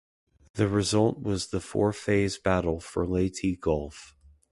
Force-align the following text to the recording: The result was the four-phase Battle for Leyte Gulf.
The 0.55 0.67
result 0.67 1.21
was 1.21 1.49
the 1.51 1.59
four-phase 1.59 2.39
Battle 2.39 2.79
for 2.79 3.05
Leyte 3.05 3.59
Gulf. 3.59 4.15